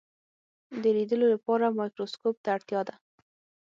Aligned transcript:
د 0.81 0.83
لیدلو 0.97 1.25
لپاره 1.33 1.75
مایکروسکوپ 1.77 2.35
ته 2.43 2.49
اړتیا 2.57 2.81
ده. 2.87 2.95